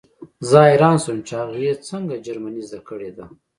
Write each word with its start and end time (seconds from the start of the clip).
زه 0.49 0.57
حیران 0.67 0.95
شوم 1.03 1.19
چې 1.27 1.33
هغې 1.41 1.71
څنګه 1.89 2.15
جرمني 2.25 2.61
زده 2.69 2.79
کړې 2.87 3.11
ده 3.17 3.25